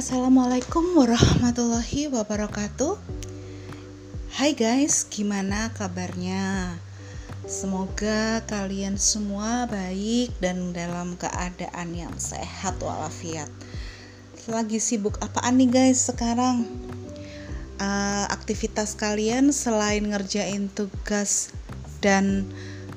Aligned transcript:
Assalamualaikum 0.00 0.96
warahmatullahi 0.96 2.08
wabarakatuh. 2.08 2.96
Hai 4.32 4.56
guys, 4.56 5.04
gimana 5.04 5.68
kabarnya? 5.76 6.72
Semoga 7.44 8.40
kalian 8.48 8.96
semua 8.96 9.68
baik 9.68 10.32
dan 10.40 10.72
dalam 10.72 11.20
keadaan 11.20 11.92
yang 11.92 12.16
sehat 12.16 12.80
walafiat. 12.80 13.52
Lagi 14.48 14.80
sibuk 14.80 15.20
apaan 15.20 15.60
nih 15.60 15.68
guys 15.68 16.08
sekarang? 16.08 16.64
Uh, 17.76 18.24
aktivitas 18.32 18.96
kalian 18.96 19.52
selain 19.52 20.08
ngerjain 20.08 20.72
tugas 20.72 21.52
dan 22.00 22.48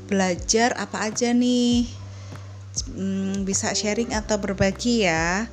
belajar 0.08 0.72
apa 0.80 1.12
aja 1.12 1.36
nih? 1.36 1.84
Hmm, 2.96 3.44
bisa 3.44 3.76
sharing 3.76 4.16
atau 4.16 4.40
berbagi 4.40 5.04
ya 5.04 5.52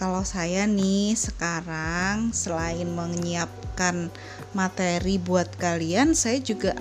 kalau 0.00 0.24
saya 0.24 0.64
nih 0.64 1.12
sekarang 1.12 2.32
selain 2.32 2.88
menyiapkan 2.88 4.08
materi 4.56 5.20
buat 5.20 5.52
kalian 5.60 6.16
saya 6.16 6.40
juga 6.40 6.72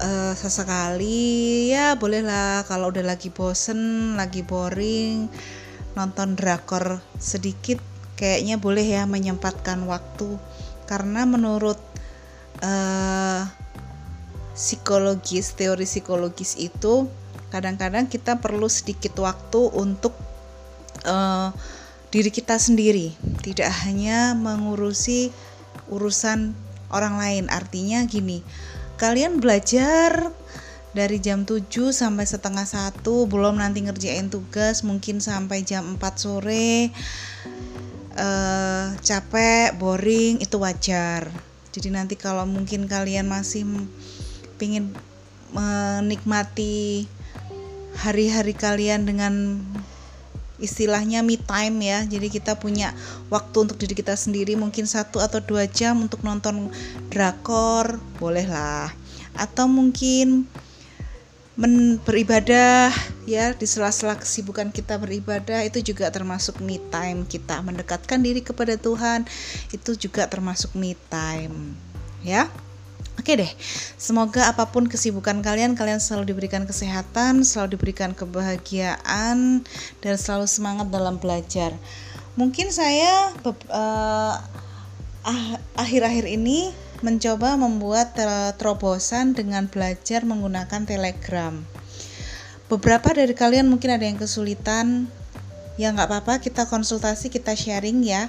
uh, 0.00 0.32
sesekali 0.32 1.68
ya 1.76 2.00
bolehlah 2.00 2.64
kalau 2.64 2.88
udah 2.88 3.04
lagi 3.04 3.28
bosen 3.28 4.16
lagi 4.16 4.40
boring 4.40 5.28
nonton 5.92 6.32
drakor 6.32 7.04
sedikit 7.20 7.76
kayaknya 8.16 8.56
boleh 8.56 8.82
ya 8.82 9.04
menyempatkan 9.04 9.84
waktu. 9.84 10.40
Karena 10.88 11.28
menurut 11.28 11.78
uh, 12.64 13.44
psikologis 14.56 15.52
teori 15.52 15.84
psikologis 15.84 16.56
itu 16.56 17.06
kadang-kadang 17.52 18.08
kita 18.08 18.40
perlu 18.40 18.66
sedikit 18.66 19.20
waktu 19.20 19.60
untuk 19.76 20.16
uh, 21.04 21.52
diri 22.10 22.30
kita 22.30 22.56
sendiri, 22.56 23.14
tidak 23.42 23.70
hanya 23.84 24.32
mengurusi 24.32 25.34
urusan 25.90 26.54
orang 26.90 27.18
lain. 27.18 27.44
Artinya 27.50 28.06
gini, 28.06 28.40
kalian 28.96 29.38
belajar 29.42 30.32
dari 30.96 31.20
jam 31.20 31.44
7 31.44 31.92
sampai 31.92 32.24
setengah 32.24 32.64
satu 32.64 33.28
belum 33.28 33.60
nanti 33.60 33.84
ngerjain 33.84 34.32
tugas 34.32 34.80
mungkin 34.80 35.20
sampai 35.20 35.60
jam 35.60 36.00
4 36.00 36.00
sore 36.16 36.88
uh, 38.16 38.96
capek 39.04 39.76
boring 39.76 40.40
itu 40.40 40.56
wajar 40.56 41.28
jadi 41.76 41.92
nanti 41.92 42.16
kalau 42.16 42.48
mungkin 42.48 42.88
kalian 42.88 43.28
masih 43.28 43.68
pingin 44.56 44.96
menikmati 45.52 47.04
hari-hari 48.00 48.56
kalian 48.56 49.04
dengan 49.04 49.60
istilahnya 50.62 51.20
me 51.20 51.36
time 51.40 51.76
ya. 51.84 52.04
Jadi 52.04 52.28
kita 52.32 52.56
punya 52.56 52.92
waktu 53.28 53.56
untuk 53.68 53.76
diri 53.80 53.94
kita 53.96 54.16
sendiri 54.16 54.56
mungkin 54.56 54.84
satu 54.88 55.20
atau 55.20 55.40
dua 55.40 55.68
jam 55.68 56.00
untuk 56.00 56.24
nonton 56.24 56.72
drakor 57.12 58.00
bolehlah 58.20 58.92
atau 59.36 59.68
mungkin 59.68 60.48
men 61.56 61.96
beribadah 62.04 62.92
ya 63.24 63.56
di 63.56 63.64
sela-sela 63.64 64.20
kesibukan 64.20 64.68
kita 64.68 65.00
beribadah 65.00 65.64
itu 65.64 65.80
juga 65.80 66.12
termasuk 66.12 66.60
me 66.60 66.76
time 66.92 67.24
kita. 67.24 67.64
Mendekatkan 67.64 68.20
diri 68.20 68.44
kepada 68.44 68.76
Tuhan 68.76 69.24
itu 69.72 69.96
juga 69.96 70.28
termasuk 70.28 70.76
me 70.76 70.92
time 71.08 71.76
ya 72.24 72.50
Oke 73.16 73.32
deh, 73.32 73.48
semoga 73.96 74.52
apa 74.52 74.68
pun 74.68 74.86
kesibukan 74.86 75.40
kalian, 75.40 75.72
kalian 75.72 75.98
selalu 75.98 76.36
diberikan 76.36 76.68
kesehatan, 76.68 77.48
selalu 77.48 77.80
diberikan 77.80 78.12
kebahagiaan, 78.12 79.64
dan 80.04 80.14
selalu 80.20 80.44
semangat 80.44 80.92
dalam 80.92 81.16
belajar. 81.16 81.72
Mungkin 82.36 82.68
saya 82.68 83.32
uh, 83.40 84.34
akhir-akhir 85.74 86.28
ini 86.28 86.70
mencoba 87.00 87.56
membuat 87.56 88.12
terobosan 88.60 89.32
dengan 89.32 89.68
belajar 89.68 90.24
menggunakan 90.28 90.84
Telegram. 90.84 91.56
Beberapa 92.68 93.16
dari 93.16 93.32
kalian 93.32 93.66
mungkin 93.72 93.96
ada 93.96 94.04
yang 94.04 94.20
kesulitan, 94.20 95.08
ya 95.80 95.88
nggak 95.92 96.08
apa-apa, 96.08 96.44
kita 96.44 96.68
konsultasi, 96.68 97.32
kita 97.32 97.56
sharing 97.56 98.04
ya. 98.04 98.28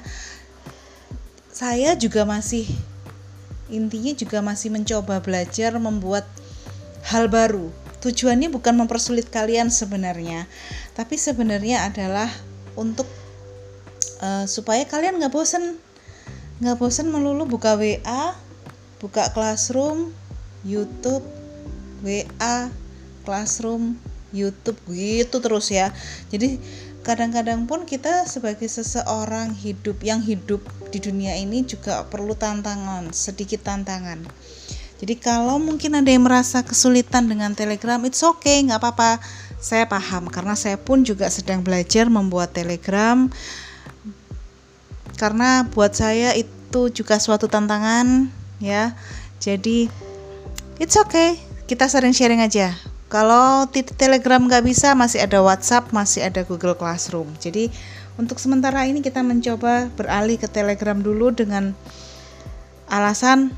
Saya 1.52 1.98
juga 2.00 2.24
masih 2.24 2.70
intinya 3.68 4.14
juga 4.16 4.40
masih 4.40 4.72
mencoba 4.72 5.20
belajar 5.20 5.76
membuat 5.78 6.28
hal 7.08 7.28
baru. 7.32 7.72
Tujuannya 8.04 8.54
bukan 8.54 8.78
mempersulit 8.78 9.28
kalian 9.28 9.74
sebenarnya, 9.74 10.46
tapi 10.94 11.18
sebenarnya 11.18 11.90
adalah 11.90 12.30
untuk 12.78 13.10
uh, 14.22 14.46
supaya 14.46 14.86
kalian 14.86 15.18
nggak 15.18 15.34
bosen, 15.34 15.82
nggak 16.62 16.78
bosen 16.78 17.10
melulu 17.10 17.50
buka 17.50 17.74
WA, 17.74 18.38
buka 19.02 19.34
Classroom, 19.34 20.14
YouTube, 20.62 21.26
WA, 22.06 22.70
Classroom, 23.26 23.98
YouTube 24.30 24.78
gitu 24.94 25.42
terus 25.42 25.74
ya. 25.74 25.90
Jadi 26.30 26.62
kadang-kadang 27.02 27.66
pun 27.66 27.88
kita 27.88 28.28
sebagai 28.28 28.68
seseorang 28.68 29.56
hidup 29.56 30.04
yang 30.04 30.20
hidup 30.20 30.60
di 30.90 31.00
dunia 31.04 31.36
ini 31.38 31.64
juga 31.68 32.08
perlu 32.08 32.34
tantangan, 32.34 33.12
sedikit 33.12 33.64
tantangan. 33.64 34.24
Jadi 34.98 35.14
kalau 35.22 35.62
mungkin 35.62 35.94
ada 35.94 36.10
yang 36.10 36.26
merasa 36.26 36.66
kesulitan 36.66 37.30
dengan 37.30 37.54
Telegram, 37.54 38.02
it's 38.08 38.26
okay, 38.26 38.66
nggak 38.66 38.82
apa-apa. 38.82 39.22
Saya 39.62 39.86
paham 39.86 40.30
karena 40.30 40.58
saya 40.58 40.78
pun 40.78 41.06
juga 41.06 41.30
sedang 41.30 41.62
belajar 41.62 42.10
membuat 42.10 42.56
Telegram. 42.56 43.30
Karena 45.18 45.66
buat 45.70 45.94
saya 45.94 46.34
itu 46.34 46.90
juga 46.90 47.22
suatu 47.22 47.46
tantangan, 47.46 48.30
ya. 48.58 48.98
Jadi 49.38 49.86
it's 50.82 50.98
okay, 50.98 51.38
kita 51.70 51.86
sering 51.86 52.14
sharing 52.14 52.42
aja 52.42 52.74
kalau 53.08 53.64
Telegram 53.72 54.44
nggak 54.44 54.68
bisa, 54.68 54.92
masih 54.92 55.24
ada 55.24 55.40
WhatsApp, 55.40 55.96
masih 55.96 56.28
ada 56.28 56.44
Google 56.44 56.76
Classroom. 56.76 57.32
Jadi 57.40 57.72
untuk 58.18 58.42
sementara 58.42 58.90
ini 58.90 59.06
kita 59.06 59.22
mencoba 59.22 59.94
beralih 59.94 60.42
ke 60.42 60.50
Telegram 60.50 60.98
dulu 60.98 61.30
dengan 61.30 61.78
alasan 62.90 63.54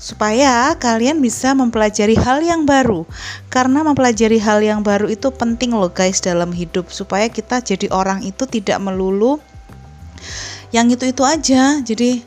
supaya 0.00 0.72
kalian 0.80 1.20
bisa 1.20 1.52
mempelajari 1.52 2.16
hal 2.16 2.40
yang 2.40 2.64
baru. 2.64 3.04
Karena 3.52 3.84
mempelajari 3.84 4.40
hal 4.40 4.64
yang 4.64 4.80
baru 4.80 5.12
itu 5.12 5.28
penting 5.28 5.76
loh 5.76 5.92
guys 5.92 6.24
dalam 6.24 6.48
hidup. 6.48 6.88
Supaya 6.88 7.28
kita 7.28 7.60
jadi 7.60 7.92
orang 7.92 8.24
itu 8.24 8.48
tidak 8.48 8.80
melulu 8.80 9.36
yang 10.72 10.88
itu-itu 10.88 11.20
aja. 11.20 11.84
Jadi 11.84 12.24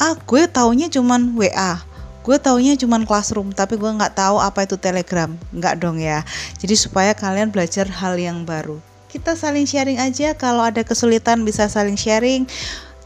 ah 0.00 0.16
gue 0.16 0.48
taunya 0.48 0.88
cuman 0.88 1.36
WA 1.36 1.84
gue 2.28 2.36
taunya 2.36 2.76
cuman 2.76 3.08
classroom 3.08 3.56
tapi 3.56 3.80
gue 3.80 3.88
nggak 3.88 4.16
tahu 4.16 4.40
apa 4.40 4.64
itu 4.64 4.80
telegram. 4.80 5.36
Nggak 5.52 5.84
dong 5.84 6.00
ya. 6.00 6.24
Jadi 6.56 6.76
supaya 6.80 7.12
kalian 7.12 7.52
belajar 7.52 7.84
hal 7.88 8.16
yang 8.16 8.48
baru 8.48 8.87
kita 9.08 9.32
saling 9.34 9.64
sharing 9.64 9.96
aja 9.96 10.36
kalau 10.36 10.60
ada 10.60 10.84
kesulitan 10.84 11.42
bisa 11.42 11.64
saling 11.66 11.96
sharing 11.96 12.44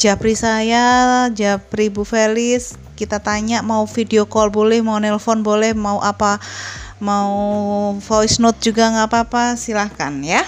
Japri 0.03 0.35
saya, 0.35 1.31
Japri 1.31 1.87
Bu 1.87 2.03
Felis, 2.03 2.75
kita 2.99 3.23
tanya 3.23 3.63
mau 3.63 3.87
video 3.87 4.27
call 4.27 4.51
boleh, 4.51 4.83
mau 4.83 4.99
nelpon 4.99 5.47
boleh, 5.47 5.79
mau 5.79 6.03
apa, 6.03 6.43
mau 6.99 7.31
voice 8.03 8.43
note 8.43 8.59
juga 8.59 8.91
nggak 8.91 9.07
apa-apa, 9.07 9.55
silahkan 9.55 10.11
ya. 10.27 10.43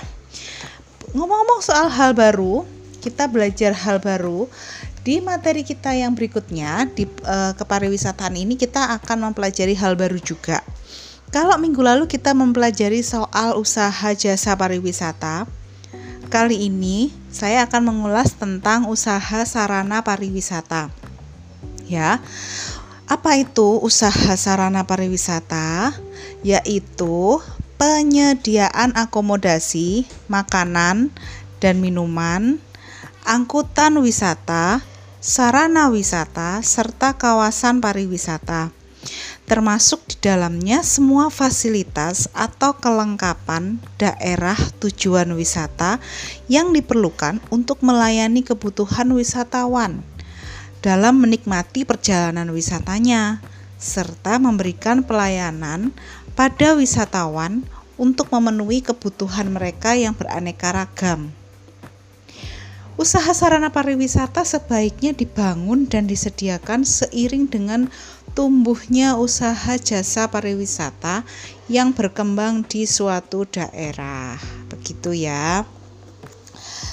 Ngomong-ngomong 1.14 1.62
soal 1.62 1.86
hal 1.86 2.18
baru, 2.18 2.66
kita 2.98 3.30
belajar 3.30 3.70
hal 3.78 4.02
baru 4.02 4.50
di 5.06 5.22
materi 5.22 5.62
kita 5.62 5.94
yang 5.94 6.18
berikutnya 6.18 6.90
di 6.90 7.06
uh, 7.22 7.54
kepariwisataan 7.54 8.34
ini 8.34 8.58
kita 8.58 8.90
akan 8.98 9.30
mempelajari 9.30 9.78
hal 9.78 9.94
baru 9.94 10.18
juga. 10.18 10.66
Kalau 11.34 11.58
minggu 11.58 11.82
lalu 11.82 12.06
kita 12.06 12.30
mempelajari 12.30 13.02
soal 13.02 13.58
usaha 13.58 14.14
jasa 14.14 14.54
pariwisata, 14.54 15.50
kali 16.30 16.70
ini 16.70 17.10
saya 17.26 17.66
akan 17.66 17.90
mengulas 17.90 18.38
tentang 18.38 18.86
usaha 18.86 19.42
sarana 19.42 20.06
pariwisata. 20.06 20.94
Ya. 21.90 22.22
Apa 23.10 23.34
itu 23.34 23.82
usaha 23.82 24.38
sarana 24.38 24.86
pariwisata? 24.86 25.98
Yaitu 26.46 27.42
penyediaan 27.82 28.94
akomodasi, 28.94 30.06
makanan, 30.30 31.10
dan 31.58 31.82
minuman, 31.82 32.62
angkutan 33.26 33.98
wisata, 33.98 34.86
sarana 35.18 35.90
wisata, 35.90 36.62
serta 36.62 37.18
kawasan 37.18 37.82
pariwisata. 37.82 38.83
Termasuk 39.44 40.08
di 40.08 40.16
dalamnya 40.24 40.80
semua 40.80 41.28
fasilitas 41.28 42.32
atau 42.32 42.72
kelengkapan 42.80 43.76
daerah 44.00 44.56
tujuan 44.80 45.28
wisata 45.36 46.00
yang 46.48 46.72
diperlukan 46.72 47.44
untuk 47.52 47.84
melayani 47.84 48.40
kebutuhan 48.40 49.12
wisatawan 49.12 50.00
dalam 50.84 51.16
menikmati 51.16 51.88
perjalanan 51.88 52.52
wisatanya, 52.52 53.40
serta 53.80 54.36
memberikan 54.36 55.00
pelayanan 55.00 55.96
pada 56.36 56.76
wisatawan 56.76 57.64
untuk 57.96 58.28
memenuhi 58.28 58.84
kebutuhan 58.84 59.48
mereka 59.48 59.96
yang 59.96 60.12
beraneka 60.12 60.76
ragam. 60.76 61.32
Usaha 63.00 63.32
sarana 63.32 63.72
pariwisata 63.72 64.44
sebaiknya 64.44 65.16
dibangun 65.16 65.88
dan 65.88 66.04
disediakan 66.04 66.84
seiring 66.84 67.48
dengan 67.48 67.88
tumbuhnya 68.34 69.14
usaha 69.14 69.78
jasa 69.78 70.26
pariwisata 70.26 71.22
yang 71.70 71.94
berkembang 71.94 72.66
di 72.66 72.84
suatu 72.84 73.46
daerah. 73.46 74.36
Begitu 74.68 75.14
ya. 75.14 75.62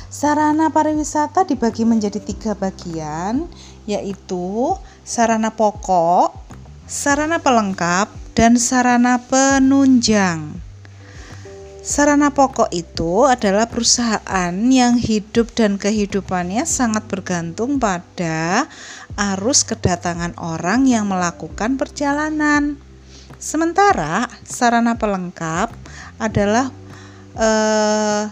Sarana 0.07 0.69
pariwisata 0.69 1.49
dibagi 1.49 1.81
menjadi 1.81 2.21
tiga 2.21 2.53
bagian, 2.53 3.49
yaitu 3.89 4.77
sarana 5.01 5.49
pokok, 5.49 6.37
sarana 6.85 7.41
pelengkap, 7.41 8.13
dan 8.37 8.61
sarana 8.61 9.17
penunjang. 9.17 10.61
Sarana 11.81 12.29
pokok 12.29 12.69
itu 12.69 13.25
adalah 13.25 13.65
perusahaan 13.65 14.53
yang 14.69 15.01
hidup 15.01 15.49
dan 15.57 15.81
kehidupannya 15.81 16.61
sangat 16.69 17.09
bergantung 17.09 17.81
pada 17.81 18.69
arus 19.15 19.67
kedatangan 19.67 20.35
orang 20.39 20.87
yang 20.87 21.07
melakukan 21.07 21.75
perjalanan. 21.75 22.79
Sementara 23.41 24.29
sarana 24.45 24.95
pelengkap 24.95 25.73
adalah 26.21 26.69
eh, 27.35 28.23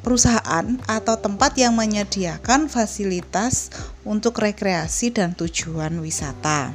perusahaan 0.00 0.66
atau 0.88 1.14
tempat 1.20 1.54
yang 1.60 1.76
menyediakan 1.76 2.66
fasilitas 2.72 3.70
untuk 4.02 4.40
rekreasi 4.40 5.12
dan 5.12 5.36
tujuan 5.36 6.00
wisata. 6.00 6.72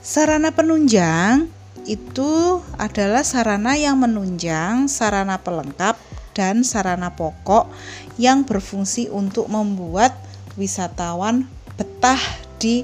Sarana 0.00 0.50
penunjang 0.50 1.46
itu 1.84 2.60
adalah 2.80 3.24
sarana 3.24 3.76
yang 3.76 4.00
menunjang, 4.00 4.88
sarana 4.88 5.40
pelengkap, 5.40 6.00
dan 6.32 6.62
sarana 6.62 7.12
pokok 7.12 7.68
yang 8.16 8.46
berfungsi 8.46 9.10
untuk 9.10 9.50
membuat 9.50 10.14
wisatawan 10.58 11.46
betah 11.78 12.20
di 12.58 12.82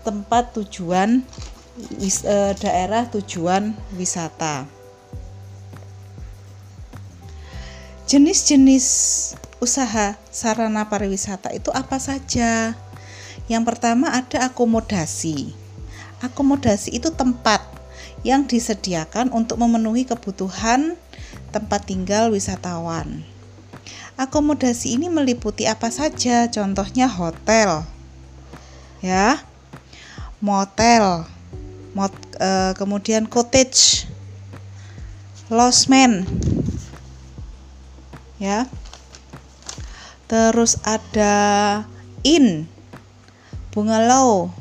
tempat 0.00 0.56
tujuan 0.56 1.20
e, 2.00 2.36
daerah 2.56 3.04
tujuan 3.12 3.76
wisata. 3.94 4.64
Jenis-jenis 8.04 8.86
usaha 9.64 10.16
sarana 10.28 10.88
pariwisata 10.88 11.52
itu 11.56 11.72
apa 11.72 11.96
saja? 11.96 12.76
Yang 13.48 13.64
pertama 13.64 14.12
ada 14.12 14.48
akomodasi. 14.48 15.52
Akomodasi 16.20 16.96
itu 16.96 17.12
tempat 17.12 17.64
yang 18.24 18.48
disediakan 18.48 19.28
untuk 19.32 19.60
memenuhi 19.60 20.08
kebutuhan 20.08 20.96
tempat 21.52 21.88
tinggal 21.88 22.32
wisatawan. 22.32 23.24
Akomodasi 24.14 24.94
ini 24.94 25.10
meliputi 25.10 25.66
apa 25.66 25.90
saja? 25.90 26.46
Contohnya 26.50 27.10
hotel. 27.10 27.82
Ya 29.04 29.42
motel, 30.44 31.24
mot, 31.96 32.12
e, 32.36 32.76
kemudian 32.76 33.24
cottage, 33.24 34.04
losmen, 35.48 36.28
ya. 38.36 38.68
Terus 40.28 40.76
ada 40.84 41.36
inn, 42.20 42.68
bungalow, 43.72 44.52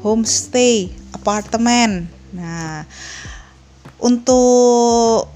homestay, 0.00 0.88
apartemen. 1.12 2.08
Nah, 2.32 2.88
untuk 4.00 5.28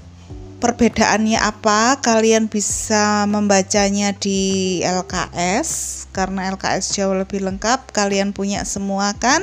perbedaannya 0.61 1.41
apa? 1.41 1.97
Kalian 1.99 2.45
bisa 2.45 3.25
membacanya 3.25 4.13
di 4.13 4.79
LKS 4.85 6.05
karena 6.13 6.53
LKS 6.53 6.93
jauh 6.93 7.17
lebih 7.17 7.41
lengkap. 7.41 7.89
Kalian 7.89 8.31
punya 8.31 8.61
semua 8.63 9.17
kan? 9.17 9.41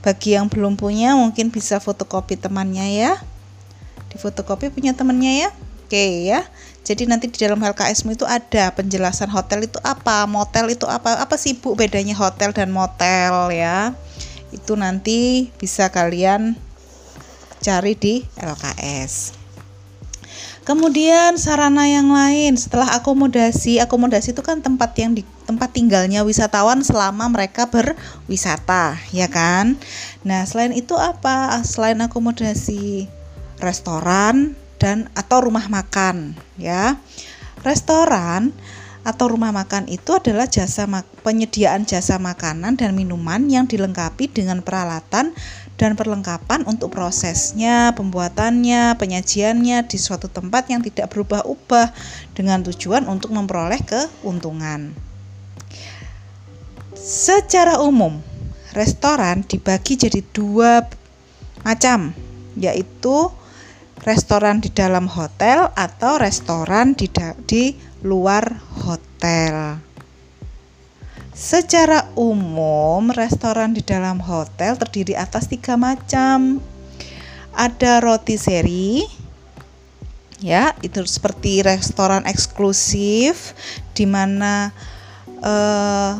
Bagi 0.00 0.34
yang 0.34 0.48
belum 0.48 0.80
punya 0.80 1.12
mungkin 1.14 1.52
bisa 1.52 1.76
fotokopi 1.78 2.40
temannya 2.40 2.88
ya. 2.96 3.12
Di 4.08 4.16
fotokopi 4.16 4.72
punya 4.72 4.96
temannya 4.96 5.46
ya. 5.46 5.50
Oke 5.84 6.26
ya. 6.26 6.42
Jadi 6.82 7.04
nanti 7.04 7.28
di 7.28 7.36
dalam 7.36 7.60
LKSmu 7.60 8.16
itu 8.16 8.24
ada 8.24 8.72
penjelasan 8.72 9.28
hotel 9.28 9.68
itu 9.68 9.76
apa, 9.84 10.24
motel 10.24 10.72
itu 10.72 10.88
apa, 10.88 11.20
apa 11.20 11.36
sih 11.36 11.52
Bu 11.52 11.76
bedanya 11.76 12.16
hotel 12.16 12.56
dan 12.56 12.72
motel 12.72 13.52
ya. 13.52 13.92
Itu 14.48 14.74
nanti 14.80 15.52
bisa 15.60 15.92
kalian 15.92 16.56
cari 17.60 17.92
di 17.92 18.24
LKS. 18.40 19.37
Kemudian 20.68 21.40
sarana 21.40 21.88
yang 21.88 22.12
lain 22.12 22.52
setelah 22.60 23.00
akomodasi, 23.00 23.80
akomodasi 23.80 24.36
itu 24.36 24.44
kan 24.44 24.60
tempat 24.60 24.92
yang 25.00 25.16
di 25.16 25.24
tempat 25.48 25.72
tinggalnya 25.72 26.20
wisatawan 26.28 26.84
selama 26.84 27.24
mereka 27.32 27.72
berwisata, 27.72 29.00
ya 29.08 29.32
kan? 29.32 29.80
Nah, 30.28 30.44
selain 30.44 30.76
itu 30.76 30.92
apa? 30.92 31.56
Selain 31.64 31.96
akomodasi, 32.04 33.08
restoran 33.64 34.60
dan 34.76 35.08
atau 35.16 35.48
rumah 35.48 35.72
makan, 35.72 36.36
ya. 36.60 37.00
Restoran 37.64 38.52
atau 39.08 39.32
rumah 39.32 39.56
makan 39.56 39.88
itu 39.88 40.12
adalah 40.12 40.44
jasa 40.44 40.84
penyediaan 41.24 41.88
jasa 41.88 42.20
makanan 42.20 42.76
dan 42.76 42.92
minuman 42.92 43.48
yang 43.48 43.64
dilengkapi 43.64 44.28
dengan 44.28 44.60
peralatan 44.60 45.32
dan 45.80 45.96
perlengkapan 45.96 46.68
untuk 46.68 46.92
prosesnya, 46.92 47.96
pembuatannya, 47.96 49.00
penyajiannya 49.00 49.88
di 49.88 49.96
suatu 49.96 50.28
tempat 50.28 50.68
yang 50.68 50.84
tidak 50.84 51.08
berubah-ubah 51.14 51.94
dengan 52.36 52.60
tujuan 52.68 53.08
untuk 53.08 53.32
memperoleh 53.32 53.80
keuntungan. 53.86 54.92
Secara 56.98 57.80
umum, 57.80 58.20
restoran 58.76 59.40
dibagi 59.46 59.96
jadi 59.96 60.20
dua 60.36 60.84
macam, 61.64 62.12
yaitu 62.58 63.32
restoran 64.02 64.58
di 64.58 64.68
dalam 64.74 65.06
hotel 65.06 65.70
atau 65.78 66.18
restoran 66.18 66.98
di, 66.98 67.06
di 67.46 67.87
luar 68.02 68.62
hotel. 68.84 69.82
Secara 71.38 72.10
umum, 72.18 73.14
restoran 73.14 73.70
di 73.70 73.82
dalam 73.82 74.18
hotel 74.18 74.74
terdiri 74.74 75.14
atas 75.14 75.46
tiga 75.46 75.78
macam. 75.78 76.58
Ada 77.54 78.02
roti 78.02 78.38
seri, 78.38 79.02
ya 80.38 80.74
itu 80.82 81.02
seperti 81.06 81.62
restoran 81.62 82.22
eksklusif 82.26 83.54
di 83.94 84.06
mana 84.06 84.70
uh, 85.42 86.14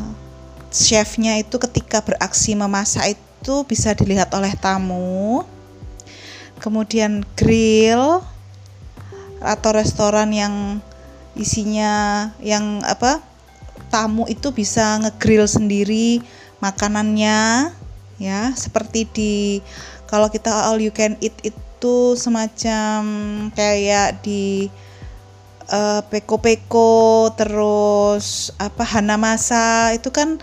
chefnya 0.75 1.39
itu 1.39 1.63
ketika 1.63 2.03
beraksi 2.03 2.59
memasak 2.59 3.15
itu 3.15 3.55
bisa 3.67 3.95
dilihat 3.95 4.31
oleh 4.35 4.55
tamu. 4.59 5.47
Kemudian 6.59 7.23
grill 7.39 8.19
atau 9.39 9.71
restoran 9.71 10.35
yang 10.35 10.83
isinya 11.39 12.29
yang 12.43 12.83
apa 12.83 13.23
tamu 13.89 14.27
itu 14.29 14.51
bisa 14.53 14.99
ngegrill 15.01 15.47
sendiri 15.47 16.21
makanannya 16.59 17.73
ya. 18.19 18.41
Seperti 18.59 19.09
di 19.09 19.35
kalau 20.11 20.29
kita 20.29 20.51
all 20.69 20.83
you 20.83 20.91
can 20.93 21.15
eat 21.23 21.35
itu 21.47 22.19
semacam 22.19 23.01
kayak 23.55 24.21
di 24.27 24.67
uh, 25.71 26.03
peko-peko 26.11 27.31
terus 27.39 28.51
apa 28.59 28.83
hanamasa 28.83 29.95
itu 29.95 30.11
kan 30.11 30.43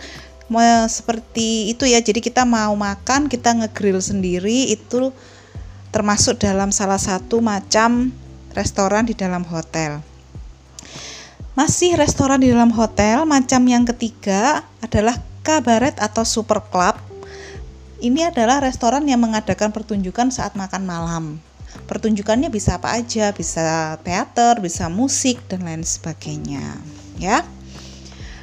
seperti 0.88 1.70
itu 1.70 1.84
ya. 1.84 2.00
Jadi 2.00 2.24
kita 2.24 2.48
mau 2.48 2.72
makan 2.72 3.28
kita 3.28 3.52
ngegrill 3.52 4.00
sendiri 4.00 4.72
itu 4.72 5.12
termasuk 5.92 6.40
dalam 6.40 6.72
salah 6.72 7.00
satu 7.00 7.44
macam 7.44 8.14
restoran 8.56 9.04
di 9.04 9.12
dalam 9.12 9.44
hotel 9.44 10.15
masih 11.56 11.96
restoran 11.96 12.44
di 12.44 12.52
dalam 12.52 12.68
hotel, 12.68 13.24
macam 13.24 13.64
yang 13.64 13.88
ketiga 13.88 14.60
adalah 14.84 15.16
kabaret 15.40 15.96
atau 15.96 16.20
super 16.22 16.60
club. 16.68 17.00
Ini 17.96 18.28
adalah 18.28 18.60
restoran 18.60 19.08
yang 19.08 19.24
mengadakan 19.24 19.72
pertunjukan 19.72 20.28
saat 20.28 20.52
makan 20.52 20.84
malam. 20.84 21.24
Pertunjukannya 21.88 22.52
bisa 22.52 22.76
apa 22.76 22.92
aja, 23.00 23.32
bisa 23.32 23.96
teater, 24.04 24.60
bisa 24.60 24.92
musik 24.92 25.40
dan 25.48 25.64
lain 25.64 25.80
sebagainya, 25.80 26.76
ya. 27.16 27.40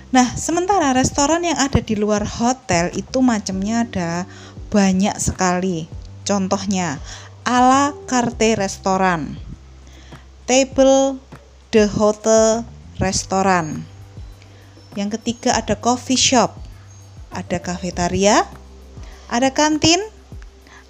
Nah, 0.10 0.34
sementara 0.34 0.93
restoran 0.98 1.46
yang 1.46 1.58
ada 1.58 1.82
di 1.82 1.93
luar 1.93 2.25
hotel 2.25 2.89
itu 2.98 3.22
macamnya 3.22 3.86
ada 3.86 4.12
banyak 4.74 5.13
sekali. 5.22 5.86
Contohnya, 6.25 6.98
ala 7.46 7.93
carte 8.10 8.58
restoran, 8.58 9.38
table 10.50 11.22
the 11.70 11.86
hotel 11.86 12.65
restoran. 12.98 13.86
Yang 14.94 15.18
ketiga 15.20 15.58
ada 15.58 15.74
coffee 15.74 16.20
shop, 16.20 16.54
ada 17.34 17.58
kafetaria, 17.58 18.46
ada 19.30 19.50
kantin, 19.50 19.98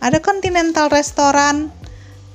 ada 0.04 0.20
continental 0.20 0.92
restoran, 0.92 1.72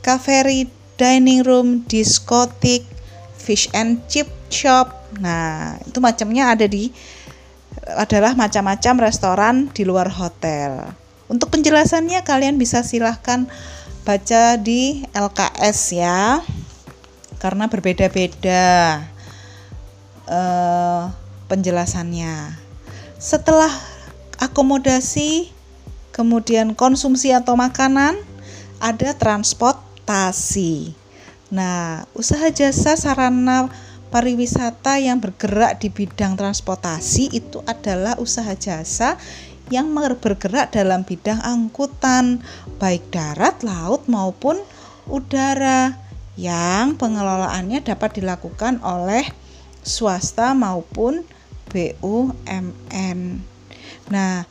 cafe 0.01 0.65
dining 0.97 1.45
room, 1.45 1.85
diskotik, 1.85 2.89
fish 3.37 3.69
and 3.77 4.01
chip, 4.09 4.29
shop. 4.49 4.97
Nah, 5.21 5.77
itu 5.85 6.01
macamnya 6.01 6.57
ada 6.57 6.65
di 6.65 6.89
adalah 7.89 8.37
macam-macam 8.37 9.09
restoran 9.09 9.55
di 9.73 9.85
luar 9.85 10.09
hotel. 10.09 10.93
Untuk 11.29 11.53
penjelasannya 11.53 12.25
kalian 12.25 12.57
bisa 12.57 12.81
silahkan 12.81 13.49
baca 14.05 14.57
di 14.57 15.05
LKS 15.13 15.79
ya, 15.93 16.41
karena 17.37 17.69
berbeda-beda 17.69 19.05
uh, 20.29 21.11
penjelasannya. 21.49 22.55
Setelah 23.19 23.73
akomodasi, 24.39 25.51
kemudian 26.15 26.77
konsumsi 26.77 27.35
atau 27.35 27.59
makanan, 27.59 28.15
ada 28.79 29.11
transportasi. 29.17 30.95
Nah, 31.51 32.07
usaha 32.15 32.47
jasa 32.53 32.95
sarana 32.95 33.73
pariwisata 34.13 35.01
yang 35.01 35.19
bergerak 35.19 35.81
di 35.81 35.89
bidang 35.89 36.37
transportasi 36.37 37.33
itu 37.33 37.65
adalah 37.65 38.17
usaha 38.21 38.53
jasa 38.55 39.17
yang 39.69 39.93
bergerak 39.93 40.73
dalam 40.73 41.05
bidang 41.05 41.41
angkutan, 41.45 42.41
baik 42.81 43.05
darat, 43.13 43.61
laut 43.61 44.09
maupun 44.09 44.57
udara, 45.09 45.93
yang 46.39 46.97
pengelolaannya 46.97 47.83
dapat 47.83 48.23
dilakukan 48.23 48.81
oleh 48.81 49.27
swasta 49.89 50.53
maupun 50.53 51.25
BUMN. 51.73 53.19
Nah, 54.13 54.45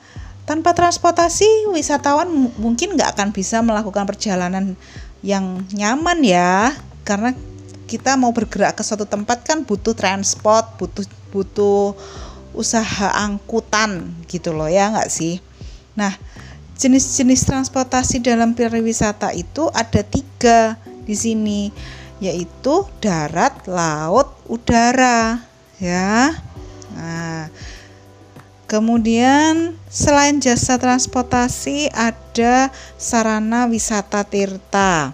tanpa 0.49 0.73
transportasi, 0.73 1.69
wisatawan 1.69 2.29
mungkin 2.57 2.97
nggak 2.97 3.13
akan 3.13 3.29
bisa 3.29 3.61
melakukan 3.61 4.09
perjalanan 4.09 4.73
yang 5.21 5.65
nyaman 5.73 6.25
ya, 6.25 6.73
karena 7.05 7.33
kita 7.87 8.19
mau 8.19 8.35
bergerak 8.35 8.75
ke 8.75 8.83
suatu 8.83 9.07
tempat 9.07 9.47
kan 9.47 9.63
butuh 9.63 9.95
transport, 9.95 10.75
butuh 10.75 11.07
butuh 11.31 11.95
usaha 12.57 13.13
angkutan 13.13 14.11
gitu 14.27 14.51
loh 14.51 14.67
ya 14.67 14.91
nggak 14.91 15.07
sih. 15.07 15.39
Nah 15.95 16.11
jenis-jenis 16.77 17.47
transportasi 17.47 18.21
dalam 18.21 18.53
pariwisata 18.53 19.33
itu 19.33 19.71
ada 19.73 20.05
tiga 20.05 20.77
di 21.07 21.15
sini 21.15 21.71
yaitu 22.17 22.85
darat, 22.97 23.65
laut, 23.69 24.33
udara 24.49 25.41
ya. 25.77 26.33
Nah, 26.97 27.53
kemudian 28.65 29.77
selain 29.87 30.41
jasa 30.41 30.81
transportasi 30.81 31.93
ada 31.93 32.73
sarana 32.97 33.69
wisata 33.69 34.25
tirta 34.25 35.13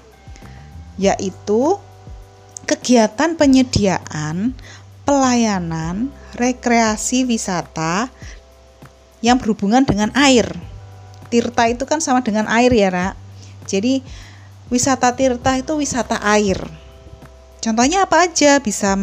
yaitu 0.95 1.75
kegiatan 2.63 3.35
penyediaan 3.35 4.55
pelayanan 5.03 6.13
rekreasi 6.39 7.27
wisata 7.27 8.07
yang 9.19 9.39
berhubungan 9.39 9.83
dengan 9.83 10.11
air. 10.15 10.47
Tirta 11.27 11.65
itu 11.67 11.83
kan 11.89 11.99
sama 11.99 12.21
dengan 12.21 12.45
air 12.51 12.69
ya, 12.71 12.89
Ra. 12.93 13.09
Jadi 13.65 14.03
wisata 14.69 15.15
tirta 15.15 15.57
itu 15.57 15.73
wisata 15.79 16.19
air. 16.21 16.82
Contohnya 17.63 18.03
apa 18.03 18.27
aja? 18.27 18.59
Bisa 18.59 18.99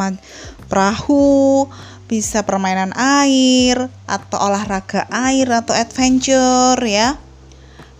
perahu, 0.68 1.64
bisa 2.04 2.44
permainan 2.44 2.92
air 2.92 3.88
atau 4.04 4.36
olahraga 4.36 5.08
air 5.08 5.48
atau 5.48 5.72
adventure 5.72 6.76
ya. 6.84 7.16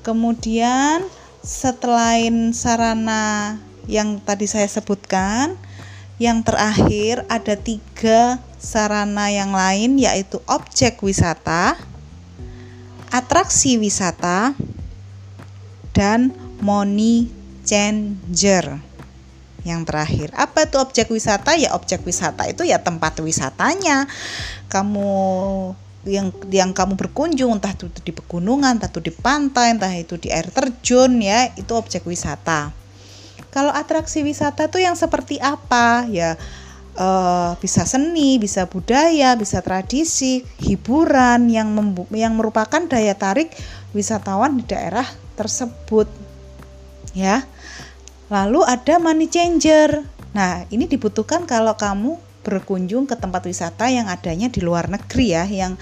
Kemudian 0.04 1.00
setelain 1.40 2.52
sarana 2.52 3.56
yang 3.88 4.20
tadi 4.20 4.44
saya 4.44 4.68
sebutkan. 4.68 5.56
Yang 6.20 6.52
terakhir 6.52 7.24
ada 7.32 7.56
tiga 7.56 8.44
sarana 8.60 9.32
yang 9.32 9.56
lain 9.56 9.96
yaitu 9.96 10.36
objek 10.44 11.00
wisata, 11.00 11.80
atraksi 13.08 13.80
wisata, 13.80 14.52
dan 15.96 16.36
money 16.60 17.32
changer. 17.64 18.89
Yang 19.60 19.92
terakhir, 19.92 20.28
apa 20.36 20.64
itu 20.64 20.76
objek 20.80 21.06
wisata? 21.12 21.52
Ya 21.56 21.76
objek 21.76 22.00
wisata 22.04 22.48
itu 22.48 22.64
ya 22.64 22.80
tempat 22.80 23.20
wisatanya. 23.20 24.08
Kamu 24.72 25.10
yang 26.08 26.32
yang 26.48 26.72
kamu 26.72 26.96
berkunjung 26.96 27.60
entah 27.60 27.76
itu 27.76 27.92
di 28.00 28.12
pegunungan, 28.12 28.80
entah 28.80 28.88
itu 28.88 29.04
di 29.04 29.12
pantai, 29.12 29.76
entah 29.76 29.92
itu 29.92 30.16
di 30.16 30.32
air 30.32 30.48
terjun 30.48 31.20
ya, 31.20 31.52
itu 31.60 31.72
objek 31.76 32.08
wisata. 32.08 32.72
Kalau 33.52 33.74
atraksi 33.74 34.24
wisata 34.24 34.70
tuh 34.70 34.80
yang 34.80 34.96
seperti 34.96 35.36
apa? 35.42 36.08
Ya 36.08 36.40
uh, 36.96 37.52
bisa 37.60 37.84
seni, 37.84 38.40
bisa 38.40 38.66
budaya, 38.66 39.36
bisa 39.36 39.60
tradisi, 39.60 40.42
hiburan 40.60 41.48
yang 41.52 41.72
yang 42.10 42.34
merupakan 42.34 42.80
daya 42.88 43.14
tarik 43.14 43.52
wisatawan 43.96 44.58
di 44.60 44.64
daerah 44.66 45.06
tersebut. 45.36 46.08
Ya. 47.12 47.44
Lalu 48.30 48.62
ada 48.62 49.02
money 49.02 49.26
changer. 49.26 50.06
Nah, 50.30 50.62
ini 50.70 50.87
dibutuhkan 50.87 51.44
kalau 51.44 51.75
kamu 51.75 52.16
berkunjung 52.46 53.04
ke 53.04 53.18
tempat 53.18 53.44
wisata 53.44 53.90
yang 53.90 54.06
adanya 54.06 54.46
di 54.46 54.62
luar 54.62 54.87
negeri 54.87 55.34
ya, 55.34 55.44
yang 55.44 55.75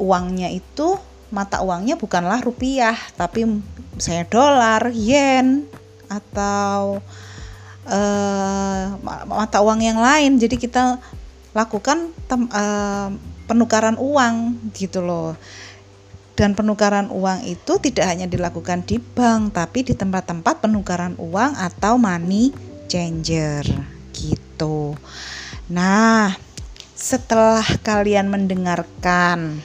uangnya 0.00 0.50
itu 0.50 0.96
mata 1.30 1.60
uangnya 1.60 2.00
bukanlah 2.00 2.40
rupiah, 2.40 2.96
tapi 3.14 3.44
saya 4.00 4.24
dolar, 4.26 4.90
yen, 4.90 5.68
atau 6.08 7.00
uh, 7.88 8.84
mata 9.28 9.58
uang 9.60 9.80
yang 9.82 9.98
lain 10.00 10.36
jadi 10.40 10.56
kita 10.56 10.82
lakukan 11.54 12.10
tem, 12.26 12.50
uh, 12.50 13.08
penukaran 13.44 14.00
uang 14.00 14.56
gitu 14.74 15.04
loh 15.04 15.36
dan 16.34 16.58
penukaran 16.58 17.10
uang 17.14 17.46
itu 17.46 17.78
tidak 17.78 18.10
hanya 18.10 18.26
dilakukan 18.26 18.82
di 18.82 18.98
bank 18.98 19.54
tapi 19.54 19.86
di 19.86 19.94
tempat-tempat 19.94 20.62
penukaran 20.62 21.14
uang 21.18 21.54
atau 21.54 21.94
money 21.94 22.50
changer. 22.90 23.62
Gitu. 24.10 24.98
Nah 25.70 26.34
setelah 26.94 27.62
kalian 27.82 28.30
mendengarkan 28.30 29.62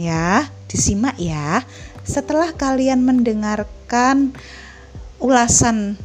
ya 0.00 0.48
disimak 0.68 1.16
ya. 1.20 1.64
Setelah 2.06 2.54
kalian 2.54 3.02
mendengarkan 3.02 4.30
ulasan 5.18 5.98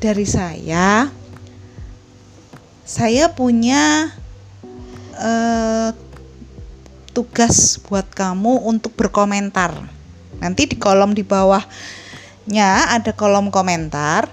dari 0.00 0.24
saya, 0.24 1.12
saya 2.88 3.32
punya 3.36 4.08
uh, 5.20 5.92
tugas 7.14 7.78
buat 7.86 8.10
kamu 8.10 8.66
untuk 8.66 8.98
berkomentar. 8.98 9.70
Nanti 10.42 10.66
di 10.66 10.74
kolom 10.74 11.14
di 11.14 11.22
bawahnya 11.22 12.90
ada 12.90 13.14
kolom 13.14 13.54
komentar. 13.54 14.26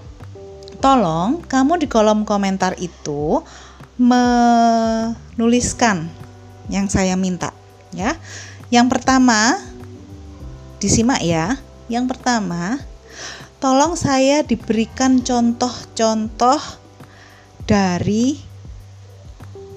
Tolong 0.82 1.46
kamu 1.46 1.86
di 1.86 1.88
kolom 1.88 2.26
komentar 2.26 2.74
itu 2.82 3.46
menuliskan 4.02 6.10
yang 6.74 6.90
saya 6.90 7.14
minta 7.14 7.54
ya. 7.94 8.18
Yang 8.74 8.98
pertama 8.98 9.62
disimak 10.82 11.22
ya. 11.22 11.62
Yang 11.86 12.18
pertama 12.18 12.82
tolong 13.62 13.94
saya 13.94 14.42
diberikan 14.42 15.22
contoh-contoh 15.22 16.58
dari 17.70 18.42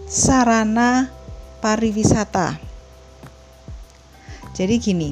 sarana 0.08 1.12
pariwisata. 1.60 2.73
Jadi 4.54 4.78
gini, 4.78 5.10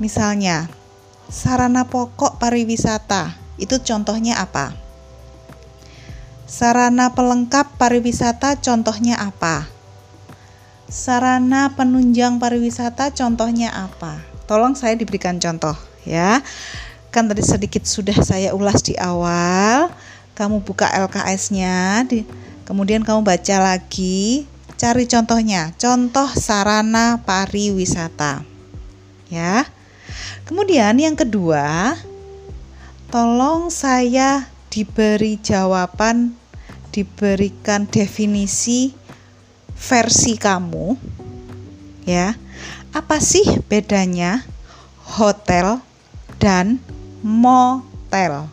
misalnya 0.00 0.66
sarana 1.28 1.84
pokok 1.86 2.40
pariwisata 2.40 3.36
itu 3.60 3.76
contohnya 3.84 4.40
apa? 4.40 4.72
Sarana 6.48 7.12
pelengkap 7.14 7.78
pariwisata 7.78 8.58
contohnya 8.58 9.20
apa? 9.20 9.68
Sarana 10.90 11.70
penunjang 11.76 12.42
pariwisata 12.42 13.14
contohnya 13.14 13.70
apa? 13.70 14.18
Tolong 14.50 14.74
saya 14.74 14.98
diberikan 14.98 15.38
contoh 15.38 15.78
ya 16.08 16.40
kan 17.10 17.26
tadi 17.26 17.42
sedikit 17.42 17.84
sudah 17.84 18.16
saya 18.22 18.54
ulas 18.54 18.80
di 18.86 18.94
awal 18.96 19.90
kamu 20.38 20.62
buka 20.62 20.88
LKS-nya 20.88 22.06
kemudian 22.64 23.02
kamu 23.02 23.26
baca 23.26 23.56
lagi 23.60 24.46
cari 24.80 25.04
contohnya. 25.04 25.76
Contoh 25.76 26.32
sarana 26.32 27.20
pariwisata. 27.20 28.40
Ya. 29.28 29.68
Kemudian 30.48 30.96
yang 30.96 31.12
kedua 31.12 32.00
tolong 33.12 33.68
saya 33.68 34.48
diberi 34.72 35.36
jawaban 35.36 36.32
diberikan 36.96 37.84
definisi 37.84 38.96
versi 39.76 40.40
kamu. 40.40 40.96
Ya. 42.08 42.40
Apa 42.96 43.20
sih 43.20 43.44
bedanya 43.68 44.48
hotel 45.04 45.84
dan 46.40 46.80
motel. 47.20 48.48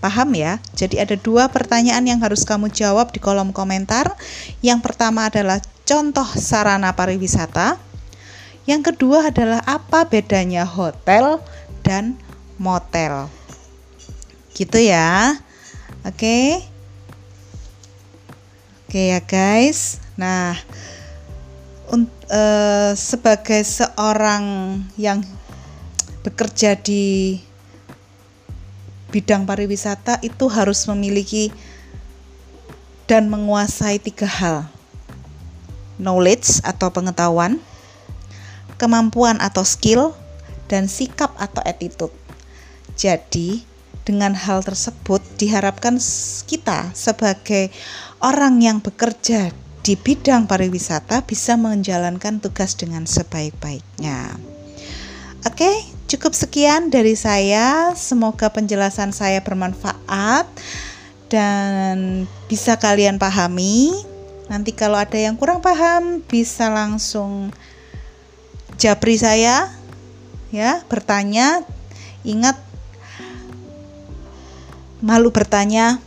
Paham 0.00 0.32
ya? 0.32 0.56
Jadi 0.72 0.96
ada 0.96 1.12
dua 1.14 1.52
pertanyaan 1.52 2.02
yang 2.08 2.24
harus 2.24 2.48
kamu 2.48 2.72
jawab 2.72 3.12
di 3.12 3.20
kolom 3.20 3.52
komentar. 3.52 4.16
Yang 4.64 4.80
pertama 4.80 5.28
adalah 5.28 5.60
contoh 5.84 6.24
sarana 6.24 6.96
pariwisata. 6.96 7.76
Yang 8.64 8.92
kedua 8.96 9.28
adalah 9.28 9.60
apa 9.68 10.08
bedanya 10.08 10.64
hotel 10.64 11.44
dan 11.84 12.16
motel. 12.56 13.28
Gitu 14.56 14.88
ya. 14.88 15.36
Oke. 16.08 16.64
Oke 18.88 19.12
ya 19.12 19.20
guys. 19.20 20.00
Nah, 20.16 20.56
uh, 22.30 22.92
sebagai 22.94 23.60
seorang 23.66 24.78
yang 24.96 25.20
bekerja 26.22 26.76
di 26.78 27.38
bidang 29.10 29.44
pariwisata 29.44 30.22
itu 30.22 30.46
harus 30.46 30.86
memiliki 30.86 31.50
dan 33.10 33.26
menguasai 33.26 33.98
tiga 33.98 34.30
hal 34.30 34.56
knowledge 35.98 36.62
atau 36.62 36.88
pengetahuan 36.94 37.58
kemampuan 38.78 39.36
atau 39.42 39.66
skill 39.66 40.14
dan 40.70 40.86
sikap 40.86 41.34
atau 41.36 41.60
attitude 41.66 42.14
jadi 42.94 43.60
dengan 44.06 44.32
hal 44.32 44.64
tersebut 44.64 45.20
diharapkan 45.36 46.00
kita 46.48 46.90
sebagai 46.96 47.68
orang 48.24 48.58
yang 48.64 48.78
bekerja 48.80 49.52
di 49.80 49.96
bidang 49.96 50.44
pariwisata 50.44 51.24
bisa 51.24 51.56
menjalankan 51.56 52.36
tugas 52.42 52.76
dengan 52.76 53.08
sebaik-baiknya. 53.08 54.49
Oke, 55.40 55.72
cukup 56.04 56.36
sekian 56.36 56.92
dari 56.92 57.16
saya. 57.16 57.96
Semoga 57.96 58.52
penjelasan 58.52 59.08
saya 59.16 59.40
bermanfaat 59.40 60.44
dan 61.32 62.28
bisa 62.44 62.76
kalian 62.76 63.16
pahami. 63.16 63.88
Nanti 64.52 64.76
kalau 64.76 65.00
ada 65.00 65.16
yang 65.16 65.40
kurang 65.40 65.64
paham 65.64 66.20
bisa 66.28 66.68
langsung 66.68 67.56
japri 68.76 69.16
saya 69.16 69.72
ya, 70.52 70.84
bertanya. 70.92 71.64
Ingat 72.20 72.60
malu 75.00 75.32
bertanya 75.32 76.04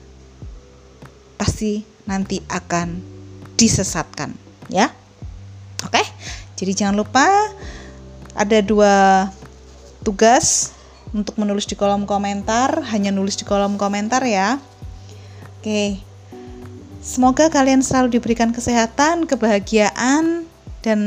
pasti 1.42 1.82
nanti 2.06 2.38
akan 2.54 3.02
disesatkan 3.58 4.38
ya. 4.70 4.94
Oke. 5.90 6.06
Jadi 6.54 6.78
jangan 6.78 7.02
lupa 7.02 7.26
ada 8.34 8.60
dua 8.62 9.30
tugas 10.02 10.74
untuk 11.14 11.38
menulis 11.38 11.70
di 11.70 11.78
kolom 11.78 12.10
komentar, 12.10 12.82
hanya 12.90 13.14
nulis 13.14 13.38
di 13.38 13.46
kolom 13.46 13.78
komentar 13.78 14.26
ya. 14.26 14.58
Oke. 15.62 16.02
Semoga 17.04 17.52
kalian 17.52 17.84
selalu 17.84 18.16
diberikan 18.16 18.56
kesehatan, 18.56 19.28
kebahagiaan 19.28 20.48
dan 20.82 21.00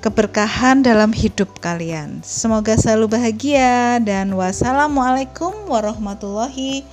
keberkahan 0.00 0.80
dalam 0.80 1.12
hidup 1.12 1.60
kalian. 1.60 2.24
Semoga 2.24 2.78
selalu 2.78 3.20
bahagia 3.20 4.00
dan 4.00 4.32
wassalamualaikum 4.32 5.52
warahmatullahi 5.68 6.86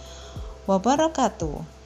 wabarakatuh. 0.68 1.77